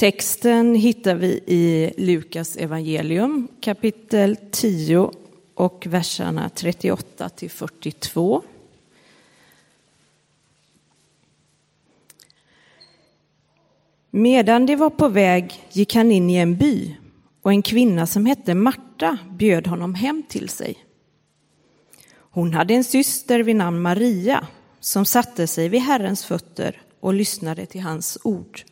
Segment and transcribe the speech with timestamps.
[0.00, 5.10] Texten hittar vi i Lukas evangelium kapitel 10
[5.54, 8.42] och verserna 38 till 42.
[14.10, 16.96] Medan de var på väg gick han in i en by
[17.42, 20.84] och en kvinna som hette Marta bjöd honom hem till sig.
[22.12, 24.46] Hon hade en syster vid namn Maria
[24.80, 28.64] som satte sig vid Herrens fötter och lyssnade till hans ord.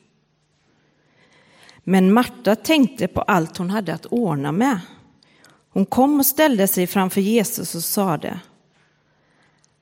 [1.90, 4.80] Men Marta tänkte på allt hon hade att ordna med.
[5.70, 8.40] Hon kom och ställde sig framför Jesus och sade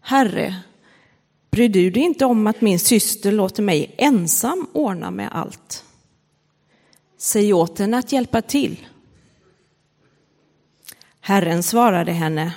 [0.00, 0.56] Herre,
[1.50, 5.84] bryr du dig inte om att min syster låter mig ensam ordna med allt?
[7.18, 8.86] Säg åt henne att hjälpa till.
[11.20, 12.54] Herren svarade henne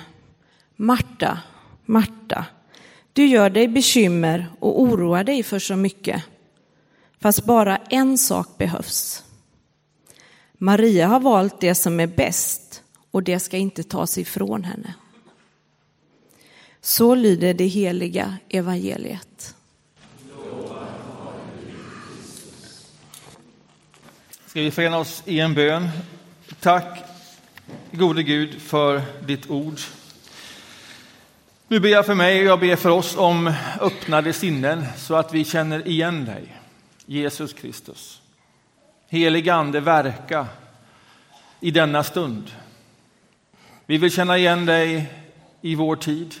[0.76, 1.38] Marta,
[1.84, 2.46] Marta,
[3.12, 6.22] du gör dig bekymmer och oroar dig för så mycket.
[7.20, 9.24] Fast bara en sak behövs.
[10.62, 14.94] Maria har valt det som är bäst och det ska inte tas ifrån henne.
[16.80, 19.54] Så lyder det heliga evangeliet.
[24.46, 25.88] Ska vi förena oss i en bön?
[26.60, 27.04] Tack
[27.92, 29.80] gode Gud för ditt ord.
[31.68, 35.34] Nu ber jag för mig och jag ber för oss om öppnade sinnen så att
[35.34, 36.56] vi känner igen dig,
[37.06, 38.19] Jesus Kristus.
[39.12, 40.46] Helig Ande, verka
[41.60, 42.50] i denna stund.
[43.86, 45.12] Vi vill känna igen dig
[45.60, 46.34] i vår tid,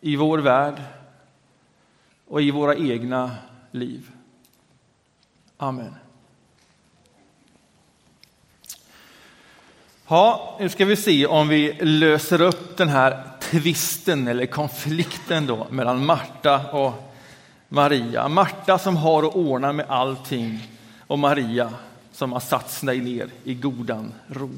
[0.00, 0.82] i vår värld
[2.28, 3.36] och i våra egna
[3.70, 4.10] liv.
[5.56, 5.94] Amen.
[10.08, 15.66] Ja, nu ska vi se om vi löser upp den här tvisten eller konflikten då
[15.70, 17.14] mellan Marta och
[17.68, 18.28] Maria.
[18.28, 20.73] Marta som har att ordna med allting
[21.14, 21.72] och Maria
[22.12, 24.50] som har satt sig ner i godan ro.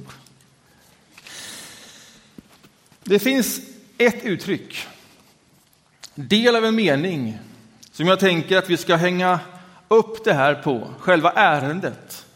[3.05, 3.61] Det finns
[3.99, 4.87] ett uttryck,
[6.15, 7.39] del av en mening,
[7.93, 9.41] som jag tänker att vi ska hänga
[9.89, 12.27] upp det här på, själva ärendet,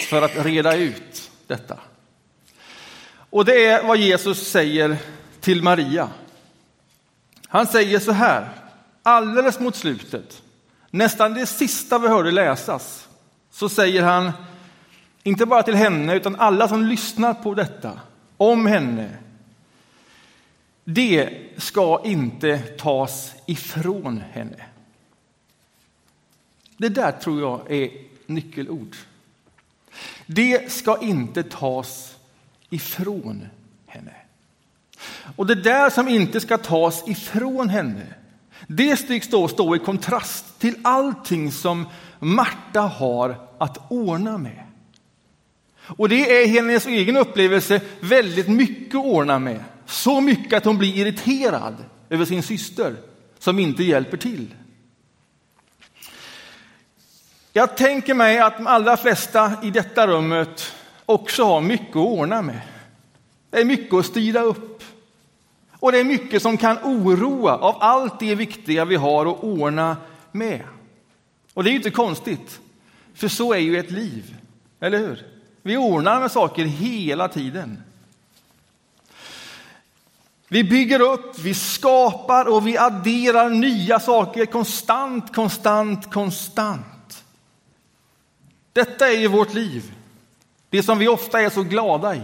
[0.00, 1.78] för att reda ut detta.
[3.30, 4.96] Och det är vad Jesus säger
[5.40, 6.08] till Maria.
[7.48, 8.48] Han säger så här,
[9.02, 10.42] alldeles mot slutet,
[10.90, 13.07] nästan det sista vi hörde läsas,
[13.58, 14.32] så säger han,
[15.22, 18.00] inte bara till henne, utan alla som lyssnar på detta,
[18.36, 19.10] om henne.
[20.84, 24.64] Det ska inte tas ifrån henne.
[26.76, 27.90] Det där tror jag är
[28.26, 28.96] nyckelord.
[30.26, 32.16] Det ska inte tas
[32.70, 33.48] ifrån
[33.86, 34.14] henne.
[35.36, 38.06] Och det där som inte ska tas ifrån henne,
[38.66, 41.86] det tycks då stå i kontrast till allting som
[42.18, 44.64] Marta har att ordna med.
[45.96, 49.64] Och det är hennes egen upplevelse väldigt mycket att ordna med.
[49.86, 51.76] Så mycket att hon blir irriterad
[52.10, 52.96] över sin syster
[53.38, 54.54] som inte hjälper till.
[57.52, 60.72] Jag tänker mig att de allra flesta i detta rummet
[61.06, 62.60] också har mycket att ordna med.
[63.50, 64.84] Det är mycket att styra upp.
[65.72, 69.96] Och det är mycket som kan oroa av allt det viktiga vi har att ordna
[70.32, 70.62] med.
[71.58, 72.60] Och det är ju inte konstigt,
[73.14, 74.36] för så är ju ett liv,
[74.80, 75.26] eller hur?
[75.62, 77.82] Vi ordnar med saker hela tiden.
[80.48, 87.24] Vi bygger upp, vi skapar och vi adderar nya saker konstant, konstant, konstant.
[88.72, 89.92] Detta är ju vårt liv.
[90.70, 92.22] Det som vi ofta är så glada i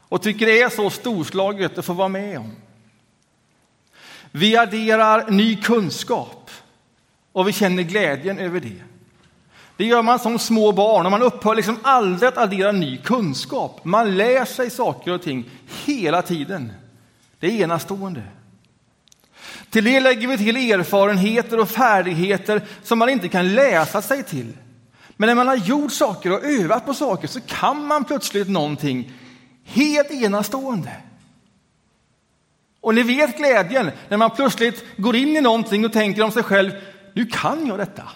[0.00, 2.56] och tycker det är så storslaget att få vara med om.
[4.30, 6.41] Vi adderar ny kunskap
[7.32, 8.82] och vi känner glädjen över det.
[9.76, 13.84] Det gör man som små barn och man upphör liksom aldrig att addera ny kunskap.
[13.84, 15.50] Man lär sig saker och ting
[15.84, 16.72] hela tiden.
[17.38, 18.22] Det är enastående.
[19.70, 24.52] Till det lägger vi till erfarenheter och färdigheter som man inte kan läsa sig till.
[25.16, 29.12] Men när man har gjort saker och övat på saker så kan man plötsligt någonting
[29.64, 30.96] helt enastående.
[32.80, 36.42] Och ni vet glädjen när man plötsligt går in i någonting och tänker om sig
[36.42, 36.72] själv,
[37.12, 38.08] nu kan jag detta.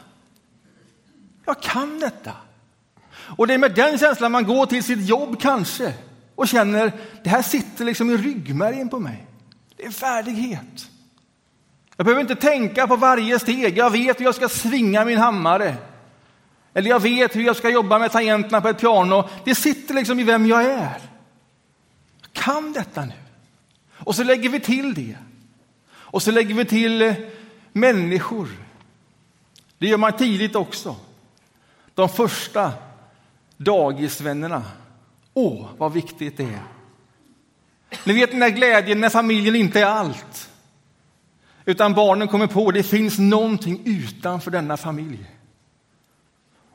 [1.44, 2.32] Jag kan detta.
[3.36, 5.94] Och det är med den känslan man går till sitt jobb kanske
[6.34, 6.92] och känner,
[7.24, 9.26] det här sitter liksom i ryggmärgen på mig.
[9.76, 10.88] Det är färdighet.
[11.96, 13.78] Jag behöver inte tänka på varje steg.
[13.78, 15.76] Jag vet hur jag ska svinga min hammare.
[16.74, 19.28] Eller jag vet hur jag ska jobba med tangenterna på ett piano.
[19.44, 21.00] Det sitter liksom i vem jag är.
[22.22, 23.12] Jag kan detta nu.
[23.94, 25.16] Och så lägger vi till det.
[25.94, 27.14] Och så lägger vi till eh,
[27.72, 28.48] människor.
[29.78, 30.96] Det gör man tidigt också.
[31.94, 32.72] De första
[33.56, 34.62] dagisvännerna.
[35.34, 36.62] Åh, vad viktigt det är.
[38.04, 40.50] Ni vet den där glädjen när familjen inte är allt.
[41.64, 45.26] Utan barnen kommer på att det finns någonting utanför denna familj.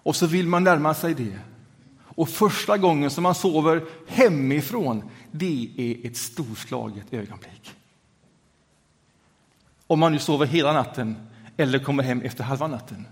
[0.03, 1.39] Och så vill man närma sig det.
[2.03, 7.75] Och första gången som man sover hemifrån, det är ett storslaget ögonblick.
[9.87, 11.27] Om man nu sover hela natten
[11.57, 13.07] eller kommer hem efter halva natten.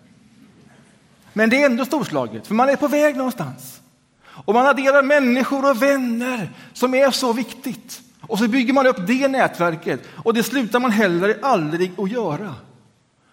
[1.34, 3.82] Men det är ändå storslaget, för man är på väg någonstans.
[4.26, 8.02] Och man adderar människor och vänner som är så viktigt.
[8.22, 12.56] Och så bygger man upp det nätverket och det slutar man heller aldrig att göra.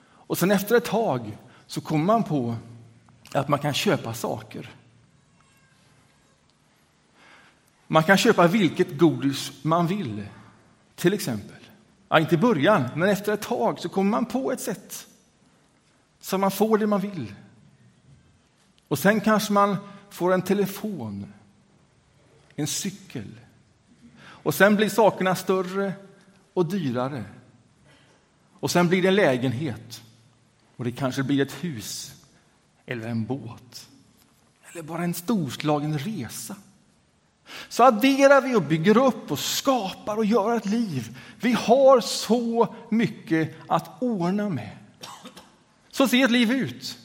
[0.03, 2.57] Och sen efter ett tag så kommer man på
[3.33, 4.71] att man kan köpa saker.
[7.87, 10.27] Man kan köpa vilket godis man vill,
[10.95, 11.66] till exempel.
[12.09, 15.07] Ja, inte i början, men efter ett tag så kommer man på ett sätt
[16.21, 17.35] så man får det man vill.
[18.89, 19.77] Och sen kanske man
[20.11, 21.33] får en telefon,
[22.57, 23.41] en cykel.
[24.19, 25.93] Och sen blir sakerna större
[26.53, 27.25] och dyrare.
[28.61, 30.03] Och sen blir det en lägenhet.
[30.77, 32.15] Och det kanske blir ett hus
[32.87, 33.89] eller en båt.
[34.73, 36.57] Eller bara en storslagen resa.
[37.69, 41.19] Så adderar vi och bygger upp och skapar och gör ett liv.
[41.41, 44.71] Vi har så mycket att ordna med.
[45.91, 46.99] Så ser ett liv ut.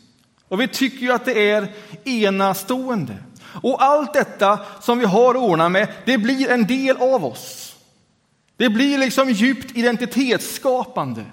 [0.48, 1.74] Och vi tycker ju att det är
[2.04, 3.16] enastående.
[3.62, 7.76] Och allt detta som vi har att ordna med, det blir en del av oss.
[8.58, 11.26] Det blir liksom djupt identitetsskapande.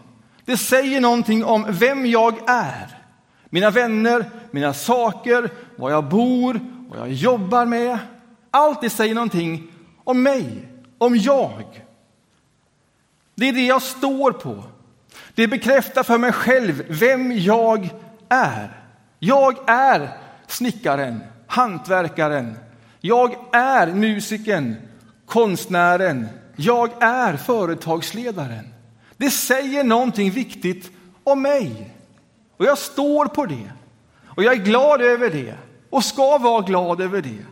[0.44, 2.98] Det säger någonting om vem jag är.
[3.50, 7.98] Mina vänner, mina saker, var jag bor, vad jag jobbar med.
[8.50, 9.72] Allt det säger någonting
[10.04, 10.68] om mig,
[10.98, 11.84] om jag.
[13.34, 14.64] Det är det jag står på.
[15.34, 17.90] Det bekräftar för mig själv vem jag
[18.28, 18.82] är.
[19.18, 22.58] Jag är snickaren, hantverkaren.
[23.00, 24.76] Jag är musikern,
[25.26, 26.28] konstnären.
[26.56, 28.74] Jag är företagsledaren.
[29.16, 30.90] Det säger någonting viktigt
[31.24, 31.94] om mig.
[32.56, 33.72] Och jag står på det.
[34.24, 35.54] Och jag är glad över det.
[35.90, 37.44] Och ska vara glad över det.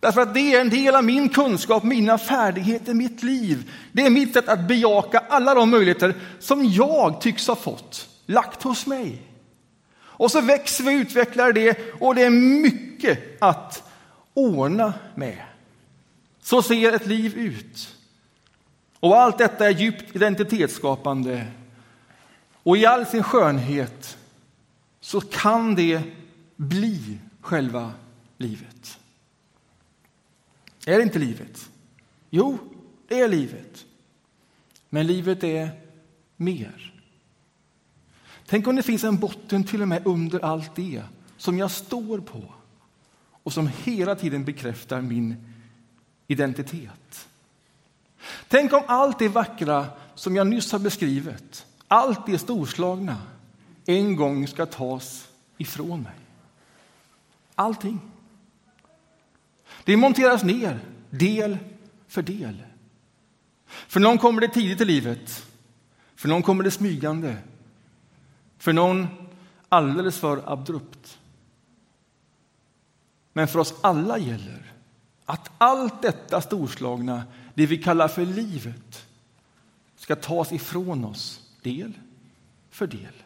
[0.00, 3.70] Därför att det är en del av min kunskap, mina färdigheter, mitt liv.
[3.92, 8.62] Det är mitt sätt att bejaka alla de möjligheter som jag tycks ha fått, lagt
[8.62, 9.22] hos mig.
[9.98, 13.90] Och så växer vi och utvecklar det och det är mycket att
[14.34, 15.42] ordna med.
[16.42, 17.96] Så ser ett liv ut.
[19.00, 21.46] Och allt detta är djupt identitetsskapande.
[22.62, 24.18] Och i all sin skönhet
[25.00, 26.02] så kan det
[26.56, 27.92] bli själva
[28.38, 28.98] livet.
[30.88, 31.70] Är det inte livet?
[32.30, 32.58] Jo,
[33.08, 33.84] det är livet.
[34.88, 35.70] Men livet är
[36.36, 36.94] mer.
[38.46, 41.02] Tänk om det finns en botten till och med under allt det
[41.36, 42.42] som jag står på
[43.42, 45.54] och som hela tiden bekräftar min
[46.26, 47.28] identitet.
[48.48, 53.16] Tänk om allt det vackra som jag nyss har beskrivit, allt det storslagna,
[53.86, 55.28] en gång ska tas
[55.58, 56.14] ifrån mig.
[57.54, 58.00] Allting.
[59.86, 60.80] Det monteras ner
[61.10, 61.58] del
[62.08, 62.62] för del.
[63.64, 65.46] För någon kommer det tidigt i livet,
[66.16, 67.36] för någon kommer det smygande,
[68.58, 69.06] för någon
[69.68, 71.18] alldeles för abrupt.
[73.32, 74.72] Men för oss alla gäller
[75.24, 77.24] att allt detta storslagna,
[77.54, 79.06] det vi kallar för livet,
[79.96, 81.92] ska tas ifrån oss del
[82.70, 83.22] för del,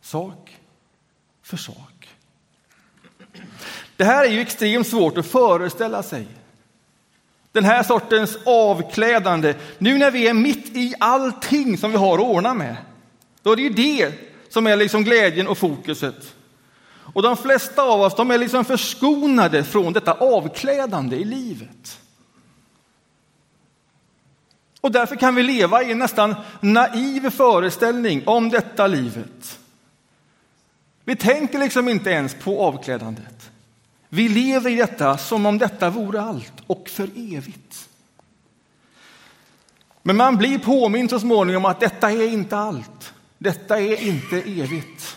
[0.00, 0.56] sak
[1.42, 2.08] för sak.
[3.98, 6.26] Det här är ju extremt svårt att föreställa sig.
[7.52, 12.24] Den här sortens avklädande, nu när vi är mitt i allting som vi har att
[12.24, 12.76] ordna med,
[13.42, 14.12] då är det ju det
[14.48, 16.34] som är liksom glädjen och fokuset.
[17.14, 22.00] Och de flesta av oss de är liksom förskonade från detta avklädande i livet.
[24.80, 29.58] Och därför kan vi leva i en nästan naiv föreställning om detta livet.
[31.04, 33.50] Vi tänker liksom inte ens på avklädandet.
[34.08, 37.88] Vi lever i detta som om detta vore allt och för evigt.
[40.02, 43.12] Men man blir påmind så småningom att detta är inte allt.
[43.38, 45.16] Detta är inte evigt.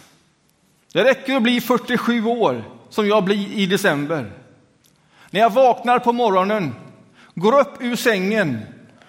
[0.93, 4.31] Det räcker att bli 47 år, som jag blir i december.
[5.29, 6.75] När jag vaknar på morgonen,
[7.35, 8.59] går upp ur sängen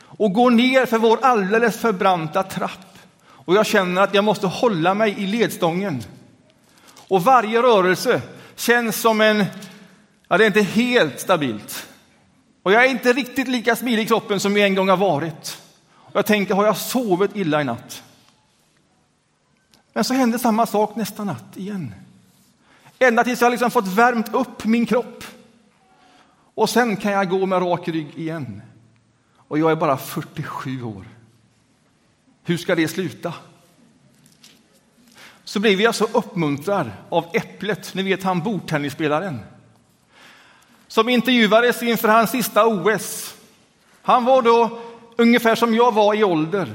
[0.00, 2.98] och går ner för vår alldeles för branta trapp
[3.44, 6.02] och jag känner att jag måste hålla mig i ledstången.
[7.08, 8.22] Och varje rörelse
[8.56, 9.44] känns som en...
[10.32, 11.88] Ja, det är inte helt stabilt.
[12.62, 15.58] Och jag är inte riktigt lika smidig i kroppen som jag en gång har varit.
[15.90, 18.02] Och jag tänker, har jag sovit illa i natt?
[19.92, 21.94] Men så hände samma sak nästa natt igen.
[22.98, 25.24] Ända tills jag liksom fått värmt upp min kropp.
[26.54, 28.62] Och sen kan jag gå med rak rygg igen.
[29.36, 31.08] Och jag är bara 47 år.
[32.44, 33.34] Hur ska det sluta?
[35.44, 39.40] Så blev jag så uppmuntrad av Äpplet, ni vet han bordtennisspelaren
[40.92, 43.34] som intervjuades inför hans sista OS.
[44.02, 44.78] Han var då
[45.16, 46.68] ungefär som jag var i ålder.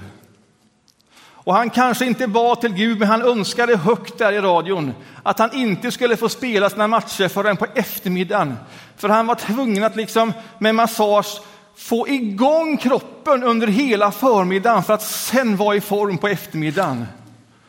[1.20, 4.94] Och han kanske inte bad till Gud, men han önskade högt där i radion
[5.24, 8.56] att han inte skulle få spela sina matcher förrän på eftermiddagen.
[8.96, 11.42] För han var tvungen att liksom med massage
[11.76, 17.06] få igång kroppen under hela förmiddagen för att sen vara i form på eftermiddagen.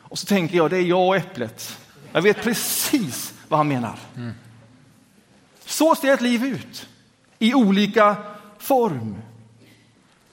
[0.02, 1.78] Och så tänker jag, det är jag och Äpplet.
[2.12, 3.98] Jag vet precis vad han menar.
[4.16, 4.34] Mm.
[5.68, 6.88] Så ser ett liv ut,
[7.38, 8.16] i olika
[8.58, 9.16] form.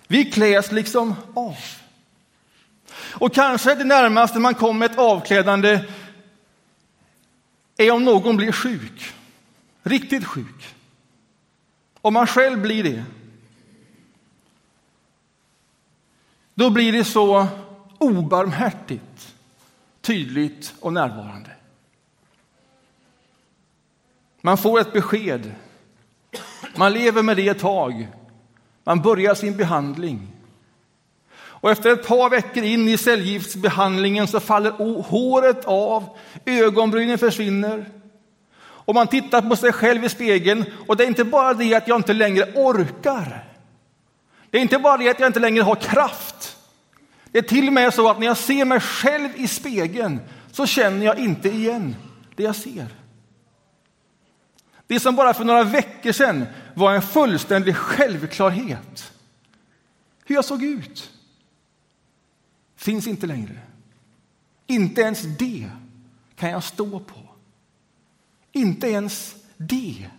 [0.07, 1.57] Vi kläs liksom av.
[2.95, 5.85] Och kanske det närmaste man kommer ett avklädande
[7.77, 9.13] är om någon blir sjuk,
[9.83, 10.75] riktigt sjuk.
[12.01, 13.03] Om man själv blir det.
[16.53, 17.47] Då blir det så
[17.97, 19.35] obarmhärtigt,
[20.01, 21.54] tydligt och närvarande.
[24.45, 25.51] Man får ett besked.
[26.75, 28.07] Man lever med det ett tag.
[28.83, 30.27] Man börjar sin behandling.
[31.35, 37.85] Och efter ett par veckor in i cellgiftsbehandlingen så faller håret av, ögonbrynen försvinner.
[38.57, 41.87] Och man tittar på sig själv i spegeln och det är inte bara det att
[41.87, 43.43] jag inte längre orkar.
[44.49, 46.57] Det är inte bara det att jag inte längre har kraft.
[47.31, 50.19] Det är till och med så att när jag ser mig själv i spegeln
[50.51, 51.95] så känner jag inte igen
[52.35, 53.04] det jag ser.
[54.87, 59.13] Det som bara för några veckor sedan var en fullständig självklarhet.
[60.25, 61.11] Hur jag såg ut
[62.75, 63.59] finns inte längre.
[64.67, 65.69] Inte ens det
[66.35, 67.19] kan jag stå på.
[68.51, 70.09] Inte ens det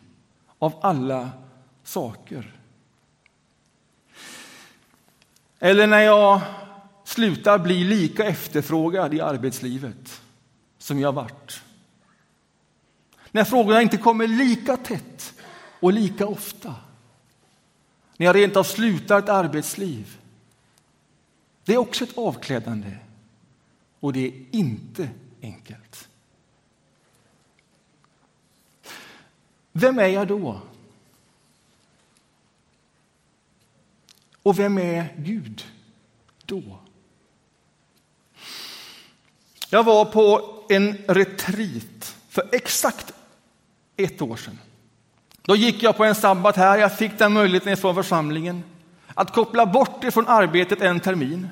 [0.59, 1.31] av alla
[1.85, 2.53] saker.
[5.59, 6.41] Eller när jag
[7.05, 10.23] slutar bli lika efterfrågad i arbetslivet
[10.79, 11.63] som jag varit.
[13.31, 15.35] När frågorna inte kommer lika tätt
[15.81, 16.75] och lika ofta.
[18.17, 20.19] När jag rent av slutar ett arbetsliv.
[21.65, 22.97] Det är också ett avklädande
[24.01, 25.09] och det är inte
[25.43, 26.09] enkelt.
[29.73, 30.61] Vem är jag då?
[34.43, 35.65] Och vem är Gud
[36.45, 36.79] då?
[39.71, 43.16] Jag var på en retreat för exakt
[43.97, 44.59] ett år sedan.
[45.43, 46.79] Då gick jag på en sabbat här.
[46.79, 48.63] Jag fick den möjligheten från församlingen
[49.15, 51.49] att koppla bort det från arbetet en termin.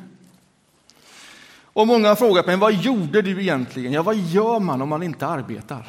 [1.62, 3.92] Och många har frågat mig, vad gjorde du egentligen?
[3.92, 5.88] Ja, vad gör man om man inte arbetar?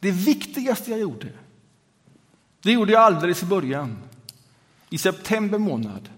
[0.00, 1.28] Det viktigaste jag gjorde,
[2.62, 3.98] det gjorde jag alldeles i början,
[4.90, 6.08] i september månad.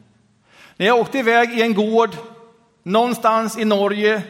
[0.76, 2.16] När jag åkte iväg i en gård
[2.82, 4.22] någonstans i Norge.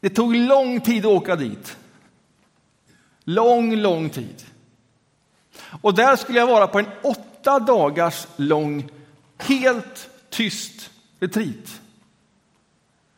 [0.00, 1.76] Det tog lång tid att åka dit.
[3.28, 4.44] Lång, lång tid.
[5.80, 8.90] Och där skulle jag vara på en åtta dagars lång,
[9.38, 10.90] helt tyst
[11.20, 11.80] retreat.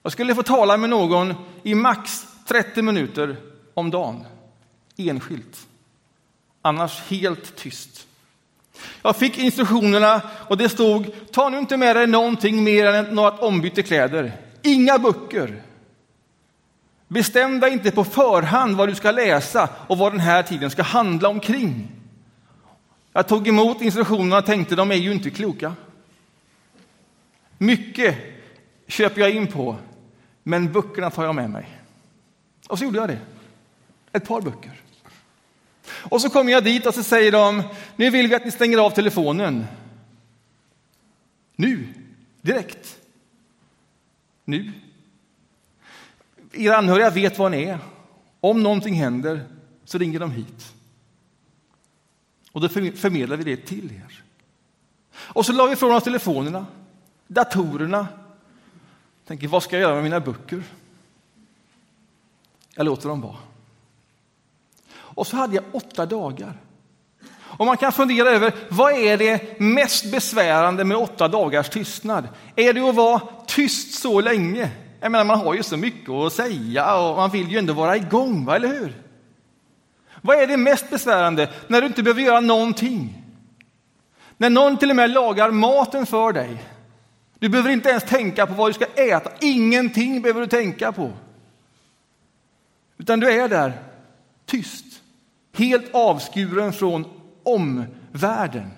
[0.03, 3.37] Jag skulle få tala med någon i max 30 minuter
[3.75, 4.25] om dagen,
[4.97, 5.67] enskilt.
[6.63, 8.07] Annars helt tyst.
[9.03, 13.31] Jag fick instruktionerna och det stod, ta nu inte med dig någonting mer än några
[13.31, 14.33] ombyte kläder.
[14.63, 15.63] Inga böcker,
[17.09, 20.83] Bestäm dig inte på förhand vad du ska läsa och vad den här tiden ska
[20.83, 21.89] handla omkring.
[23.13, 25.75] Jag tog emot instruktionerna och tänkte de är ju inte kloka.
[27.59, 28.17] Mycket
[28.87, 29.77] köper jag in på,
[30.43, 31.69] men böckerna tar jag med mig.
[32.69, 33.19] Och så gjorde jag det.
[34.13, 34.73] Ett par böcker.
[35.91, 37.63] Och så kommer jag dit och så säger de,
[37.97, 39.67] nu vill vi att ni stänger av telefonen.
[41.57, 41.89] Nu,
[42.41, 42.99] direkt.
[44.45, 44.73] Nu
[46.53, 47.79] era anhöriga vet var ni är.
[48.41, 49.45] Om någonting händer
[49.85, 50.73] så ringer de hit.
[52.53, 54.23] Och då förmedlar vi det till er.
[55.19, 56.67] Och så la vi ifrån oss telefonerna,
[57.27, 58.07] datorerna.
[59.27, 60.63] Tänker, vad ska jag göra med mina böcker?
[62.75, 63.37] Jag låter dem vara.
[64.91, 66.61] Och så hade jag åtta dagar.
[67.59, 72.29] Och man kan fundera över vad är det mest besvärande med åtta dagars tystnad?
[72.57, 74.71] Är det att vara tyst så länge?
[75.01, 77.97] Jag menar, man har ju så mycket att säga och man vill ju ändå vara
[77.97, 78.57] igång, va?
[78.57, 79.03] eller hur?
[80.23, 83.23] Vad är det mest besvärande när du inte behöver göra någonting?
[84.37, 86.63] När någon till och med lagar maten för dig.
[87.39, 89.31] Du behöver inte ens tänka på vad du ska äta.
[89.41, 91.13] Ingenting behöver du tänka på.
[92.99, 93.73] Utan du är där
[94.47, 95.03] tyst,
[95.53, 97.05] helt avskuren från
[97.43, 98.71] omvärlden.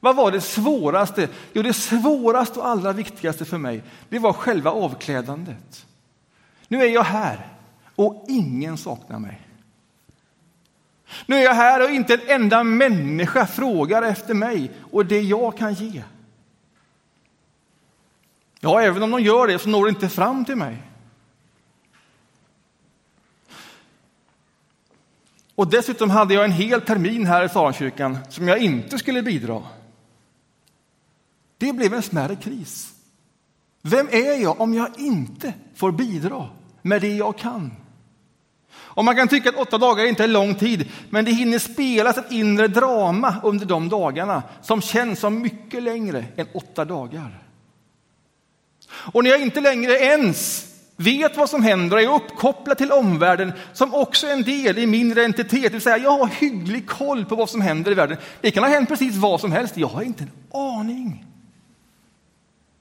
[0.00, 1.28] Vad var det svåraste?
[1.52, 5.86] Jo, det svåraste och allra viktigaste för mig, det var själva avklädandet.
[6.68, 7.48] Nu är jag här
[7.96, 9.40] och ingen saknar mig.
[11.26, 15.58] Nu är jag här och inte en enda människa frågar efter mig och det jag
[15.58, 16.02] kan ge.
[18.60, 20.76] Ja, även om de gör det så når det inte fram till mig.
[25.54, 29.62] Och dessutom hade jag en hel termin här i Saronkyrkan som jag inte skulle bidra.
[31.60, 32.92] Det blev en smärre kris.
[33.82, 36.48] Vem är jag om jag inte får bidra
[36.82, 37.72] med det jag kan?
[38.72, 42.18] Och man kan tycka att åtta dagar inte är lång tid, men det hinner spelas
[42.18, 47.42] ett inre drama under de dagarna som känns som mycket längre än åtta dagar.
[48.90, 53.52] Och när jag inte längre ens vet vad som händer och är uppkopplad till omvärlden
[53.72, 57.24] som också är en del i min identitet, det vill säga jag har hygglig koll
[57.24, 58.18] på vad som händer i världen.
[58.40, 61.29] Det kan ha hänt precis vad som helst, jag har inte en aning.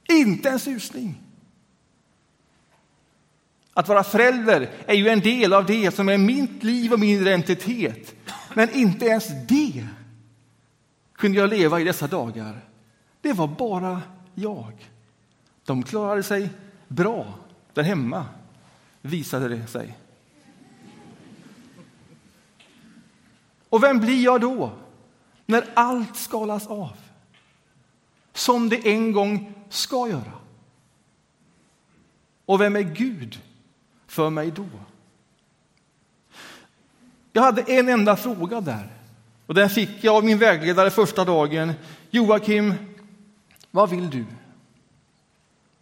[0.09, 1.21] Inte en susning.
[3.73, 7.21] Att vara förälder är ju en del av det som är mitt liv och min
[7.21, 8.15] identitet.
[8.53, 9.87] Men inte ens det
[11.13, 12.61] kunde jag leva i dessa dagar.
[13.21, 14.01] Det var bara
[14.33, 14.89] jag.
[15.65, 16.49] De klarade sig
[16.87, 17.33] bra
[17.73, 18.25] där hemma,
[19.01, 19.97] visade det sig.
[23.69, 24.71] Och vem blir jag då,
[25.45, 26.97] när allt skalas av?
[28.33, 30.31] Som det en gång ska göra.
[32.45, 33.41] Och vem är Gud
[34.07, 34.67] för mig då?
[37.33, 38.93] Jag hade en enda fråga där.
[39.45, 41.73] Och den fick jag av min vägledare första dagen.
[42.09, 42.73] Joakim,
[43.71, 44.25] vad vill du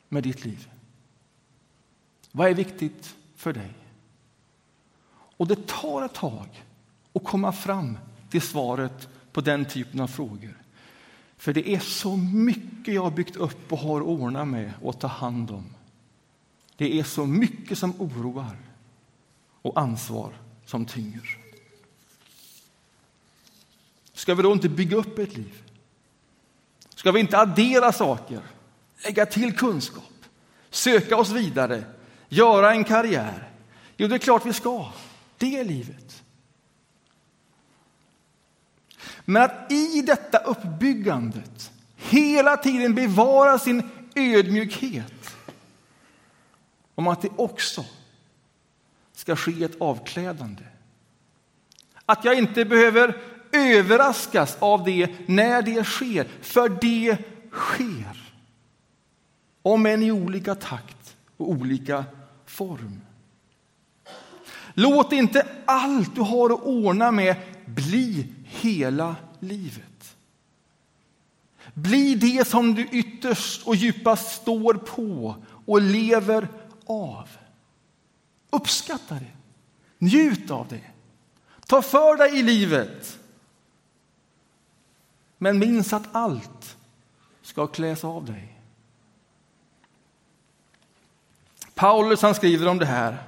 [0.09, 0.69] med ditt liv?
[2.31, 3.73] Vad är viktigt för dig?
[5.37, 6.65] Och det tar ett tag
[7.13, 7.97] att komma fram
[8.29, 10.57] till svaret på den typen av frågor.
[11.37, 15.07] För det är så mycket jag har byggt upp och har ordnat med och ta
[15.07, 15.65] hand om.
[16.75, 18.57] Det är så mycket som oroar
[19.61, 20.33] och ansvar
[20.65, 21.37] som tynger.
[24.13, 25.63] Ska vi då inte bygga upp ett liv?
[26.95, 28.41] Ska vi inte addera saker,
[29.03, 30.13] lägga till kunskap,
[30.69, 31.83] söka oss vidare,
[32.29, 33.51] göra en karriär?
[33.97, 34.91] Jo, det är klart vi ska.
[35.37, 36.06] Det är livet.
[39.25, 45.35] Men att i detta uppbyggandet hela tiden bevara sin ödmjukhet
[46.95, 47.85] om att det också
[49.13, 50.63] ska ske ett avklädande.
[52.05, 53.17] Att jag inte behöver
[53.51, 57.17] överraskas av det när det sker, för det
[57.51, 58.33] sker.
[59.61, 62.05] Om än i olika takt och olika
[62.45, 63.01] form.
[64.73, 70.17] Låt inte allt du har att ordna med bli hela livet.
[71.73, 76.47] Bli det som du ytterst och djupast står på och lever
[76.85, 77.29] av.
[78.49, 79.31] Uppskatta det.
[79.97, 80.83] Njut av det.
[81.67, 83.19] Ta för dig i livet.
[85.37, 86.77] Men minns att allt
[87.41, 88.61] ska kläs av dig.
[91.73, 93.23] Paulus han skriver om det här.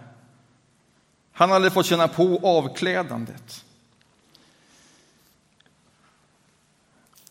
[1.32, 3.66] Han hade fått känna på avklädandet.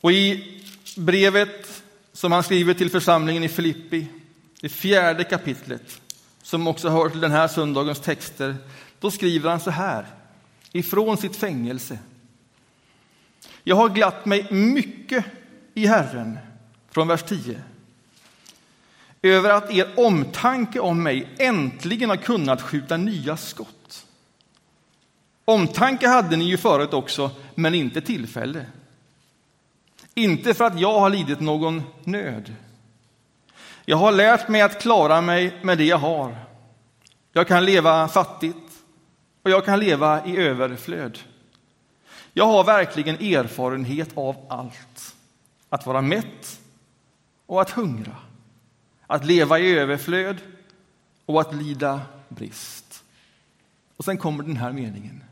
[0.00, 0.54] Och i
[0.96, 1.82] brevet
[2.12, 4.06] som han skriver till församlingen i Filippi,
[4.60, 6.00] det fjärde kapitlet,
[6.42, 8.56] som också hör till den här söndagens texter,
[9.00, 10.06] då skriver han så här,
[10.72, 11.98] ifrån sitt fängelse.
[13.64, 15.24] Jag har glatt mig mycket
[15.74, 16.38] i Herren,
[16.90, 17.62] från vers 10,
[19.22, 24.06] över att er omtanke om mig äntligen har kunnat skjuta nya skott.
[25.44, 28.66] Omtanke hade ni ju förut också, men inte tillfälle.
[30.18, 32.54] Inte för att jag har lidit någon nöd.
[33.84, 36.36] Jag har lärt mig att klara mig med det jag har.
[37.32, 38.82] Jag kan leva fattigt
[39.42, 41.18] och jag kan leva i överflöd.
[42.32, 45.14] Jag har verkligen erfarenhet av allt.
[45.68, 46.60] Att vara mätt
[47.46, 48.16] och att hungra.
[49.06, 50.36] Att leva i överflöd
[51.26, 53.04] och att lida brist.
[53.96, 55.24] Och sen kommer den här meningen.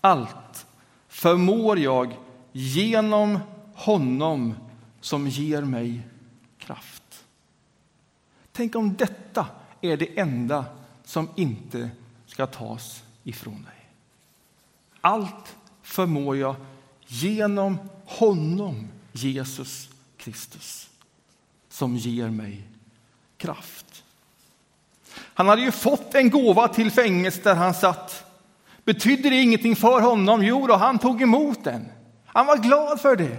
[0.00, 0.66] Allt
[1.08, 2.16] förmår jag
[2.52, 3.38] genom
[3.74, 4.54] honom
[5.00, 6.00] som ger mig
[6.58, 7.24] kraft.
[8.52, 9.46] Tänk om detta
[9.80, 10.64] är det enda
[11.04, 11.90] som inte
[12.26, 13.88] ska tas ifrån dig.
[15.00, 16.56] Allt förmår jag
[17.06, 20.90] genom honom, Jesus Kristus,
[21.68, 22.62] som ger mig
[23.36, 24.04] kraft.
[25.16, 28.24] Han hade ju fått en gåva till fängelset där han satt
[28.84, 30.44] Betydde det ingenting för honom?
[30.44, 31.88] Jo, då, han tog emot den.
[32.26, 33.38] Han var glad för det.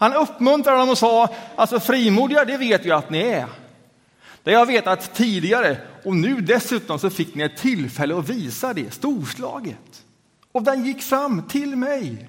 [0.00, 3.46] Han uppmuntrade dem och sa, alltså frimodiga, det vet jag att ni är.
[4.42, 8.72] Det har jag vetat tidigare och nu dessutom så fick ni ett tillfälle att visa
[8.72, 10.02] det storslaget.
[10.52, 12.28] Och den gick fram till mig.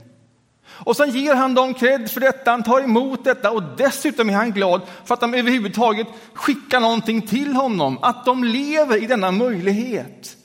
[0.68, 4.34] Och sen ger han dem cred för detta, han tar emot detta och dessutom är
[4.34, 9.32] han glad för att de överhuvudtaget skickar någonting till honom, att de lever i denna
[9.32, 10.38] möjlighet.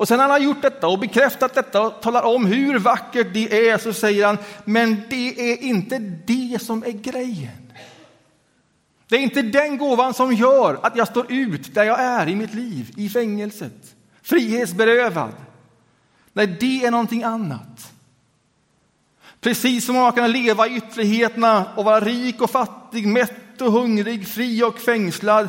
[0.00, 3.68] Och sen han har gjort detta och bekräftat detta och talar om hur vackert det
[3.68, 7.72] är så säger han, men det är inte det som är grejen.
[9.08, 12.34] Det är inte den gåvan som gör att jag står ut där jag är i
[12.36, 15.32] mitt liv, i fängelset, frihetsberövad.
[16.32, 17.92] Nej, det är någonting annat.
[19.40, 24.28] Precis som man kan leva i ytterligheterna och vara rik och fattig, mätt och hungrig,
[24.28, 25.48] fri och fängslad,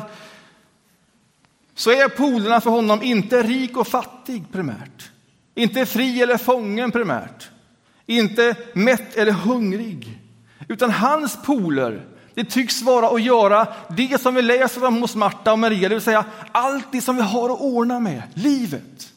[1.74, 5.10] så är polerna för honom inte rik och fattig primärt.
[5.54, 7.50] Inte fri eller fången primärt.
[8.06, 10.18] Inte mätt eller hungrig.
[10.68, 15.52] Utan hans poler, det tycks vara att göra det som vi läser om hos Marta
[15.52, 19.12] och Maria, det vill säga allt det som vi har att ordna med, livet.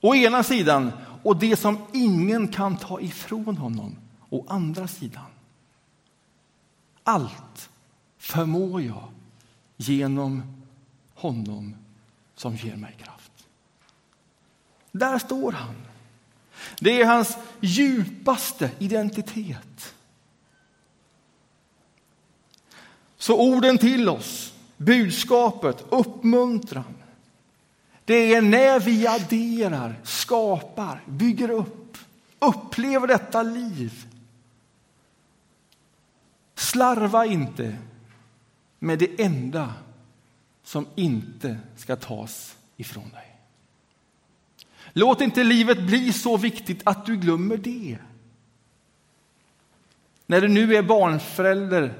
[0.00, 3.96] Å ena sidan, och det som ingen kan ta ifrån honom,
[4.30, 5.24] å andra sidan.
[7.04, 7.70] Allt
[8.18, 9.08] förmår jag
[9.76, 10.63] genom
[11.24, 11.76] honom
[12.34, 13.32] som ger mig kraft.
[14.92, 15.74] Där står han.
[16.80, 19.94] Det är hans djupaste identitet.
[23.16, 26.94] Så orden till oss, budskapet, uppmuntran.
[28.04, 31.98] Det är när vi adderar, skapar, bygger upp,
[32.38, 34.06] upplever detta liv.
[36.54, 37.76] Slarva inte
[38.78, 39.74] med det enda
[40.64, 43.36] som inte ska tas ifrån dig.
[44.92, 47.98] Låt inte livet bli så viktigt att du glömmer det.
[50.26, 51.94] När du nu är barnförälder,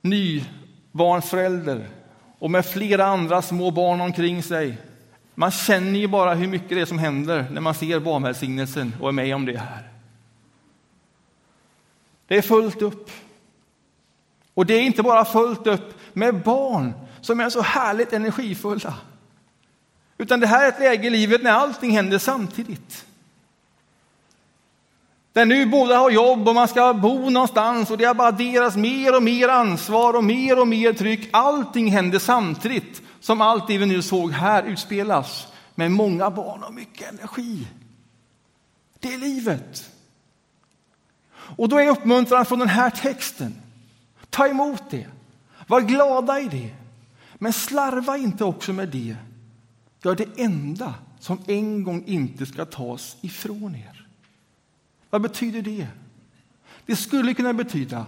[0.00, 1.88] nybarnförälder
[2.38, 4.78] och med flera andra små barn omkring sig.
[5.34, 9.08] Man känner ju bara hur mycket det är som händer när man ser barnvälsignelsen och
[9.08, 9.88] är med om det här.
[12.26, 13.10] Det är fullt upp.
[14.54, 16.92] Och det är inte bara fullt upp med barn
[17.24, 18.94] som är så härligt energifulla.
[20.18, 23.06] Utan det här är ett läge i livet när allting händer samtidigt.
[25.32, 28.76] Där nu båda har jobb och man ska bo någonstans och det har bara adderas
[28.76, 31.28] mer och mer ansvar och mer och mer tryck.
[31.32, 36.74] Allting händer samtidigt som allt det vi nu såg här utspelas med många barn och
[36.74, 37.66] mycket energi.
[39.00, 39.90] Det är livet.
[41.56, 43.54] Och då är uppmuntran från den här texten.
[44.30, 45.06] Ta emot det.
[45.66, 46.83] Var glada i det.
[47.38, 49.16] Men slarva inte också med det.
[50.02, 54.06] Gör det enda som en gång inte ska tas ifrån er.
[55.10, 55.86] Vad betyder det?
[56.86, 58.06] Det skulle kunna betyda,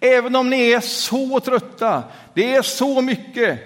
[0.00, 3.60] även om ni är så trötta, det är så mycket,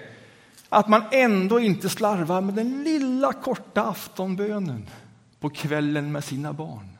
[0.69, 4.87] att man ändå inte slarvar med den lilla korta aftonbönen
[5.39, 6.94] på kvällen med sina barn.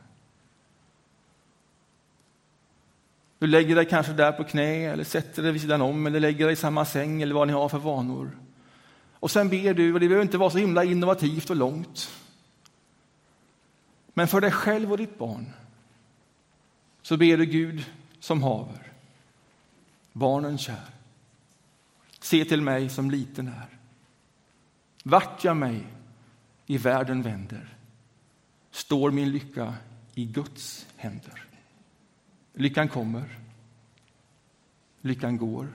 [3.40, 6.46] Du lägger dig kanske där på knä eller sätter dig vid sidan om eller lägger
[6.46, 8.38] dig i samma säng eller vad ni har för vanor.
[9.14, 12.12] Och sen ber du, och det behöver inte vara så himla innovativt och långt.
[14.14, 15.54] Men för dig själv och ditt barn
[17.02, 17.86] så ber du Gud
[18.20, 18.92] som haver,
[20.14, 20.90] barnen kär.
[22.20, 23.78] Se till mig som liten är.
[25.04, 25.88] Vart jag mig
[26.66, 27.78] i världen vänder
[28.72, 29.74] står min lycka
[30.14, 31.45] i Guds händer.
[32.58, 33.40] Lyckan kommer,
[35.02, 35.68] lyckan går,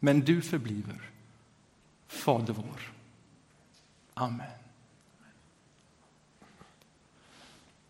[0.00, 1.10] men du förbliver,
[2.06, 2.92] Fader vår.
[4.14, 4.50] Amen.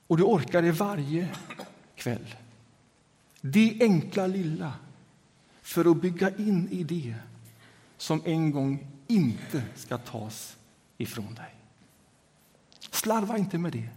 [0.06, 1.28] Och du orkar det varje
[1.94, 2.34] kväll.
[3.40, 4.72] Det enkla lilla
[5.62, 7.14] för att bygga in i det
[7.96, 10.56] som en gång inte ska tas
[10.96, 11.54] ifrån dig.
[12.90, 13.88] Slarva inte med det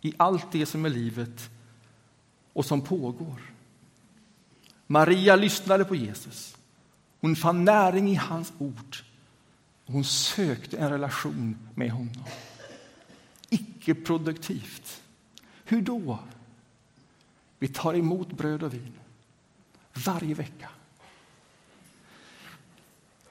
[0.00, 1.50] i allt det som är livet
[2.58, 3.52] och som pågår.
[4.86, 6.56] Maria lyssnade på Jesus.
[7.20, 8.96] Hon fann näring i hans ord.
[9.86, 12.24] Hon sökte en relation med honom.
[13.48, 15.02] Icke produktivt.
[15.64, 16.18] Hur då?
[17.58, 18.92] Vi tar emot bröd och vin
[20.06, 20.68] varje vecka.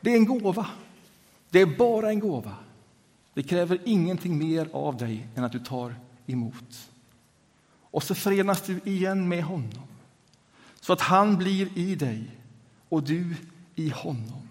[0.01, 0.69] Det är en gåva.
[1.49, 2.55] Det är bara en gåva.
[3.33, 6.89] Det kräver ingenting mer av dig än att du tar emot.
[7.91, 9.87] Och så förenas du igen med honom
[10.81, 12.31] så att han blir i dig
[12.89, 13.35] och du
[13.75, 14.47] i honom.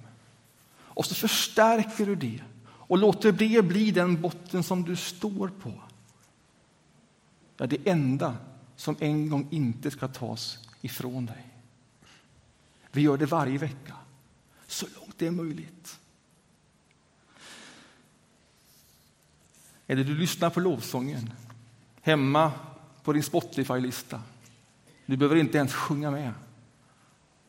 [0.79, 5.73] Och så förstärker du det och låter det bli den botten som du står på.
[7.57, 8.37] Ja, det enda
[8.77, 11.47] som en gång inte ska tas ifrån dig.
[12.93, 13.95] Vi gör det varje vecka,
[14.67, 15.99] så långt det är möjligt.
[19.87, 21.33] Eller du lyssnar på lovsången
[22.03, 22.53] hemma
[23.07, 24.23] på din Spotify-lista.
[25.07, 26.33] Du behöver inte ens sjunga med.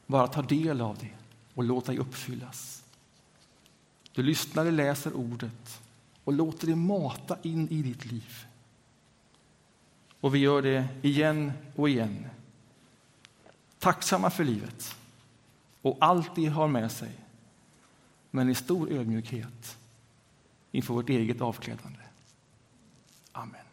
[0.06, 1.10] Bara ta del av det
[1.54, 2.84] och låt dig uppfyllas.
[4.12, 5.82] Du lyssnar och läser ordet
[6.24, 8.46] och låter det mata in i ditt liv.
[10.20, 12.26] Och vi gör det igen och igen.
[13.80, 14.96] Tacksamma för livet
[15.82, 17.12] och allt det har med sig,
[18.32, 19.78] men i stor ödmjukhet
[20.72, 22.00] inför vårt eget avklädande.
[23.32, 23.67] Amen.